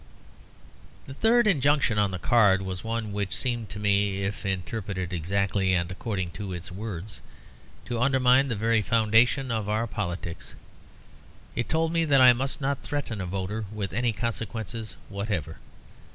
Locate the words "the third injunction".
1.05-1.99